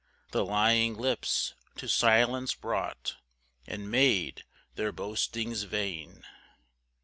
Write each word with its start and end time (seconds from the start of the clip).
The 0.31 0.43
lying 0.43 0.95
lips 0.95 1.53
to 1.75 1.87
silence 1.87 2.55
brought, 2.55 3.17
And 3.67 3.91
made 3.91 4.45
their 4.73 4.91
boastings 4.91 5.61
vain! 5.61 6.23